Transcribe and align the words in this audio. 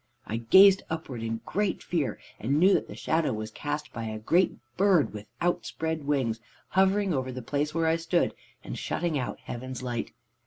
"I 0.25 0.37
gazed 0.37 0.81
upwards 0.89 1.23
in 1.23 1.41
great 1.45 1.83
fear, 1.83 2.17
and 2.39 2.59
knew 2.59 2.73
that 2.73 2.87
the 2.87 2.95
shadow 2.95 3.33
was 3.33 3.51
cast 3.51 3.93
by 3.93 4.05
a 4.05 4.17
great 4.17 4.57
bird 4.75 5.13
with 5.13 5.27
outspread 5.41 6.05
wings 6.07 6.39
hovering 6.69 7.13
over 7.13 7.31
the 7.31 7.43
place 7.43 7.75
where 7.75 7.85
I 7.85 7.97
stood 7.97 8.33
and 8.63 8.75
shutting 8.79 9.19
out 9.19 9.41
heaven's 9.41 9.83
light. 9.83 10.13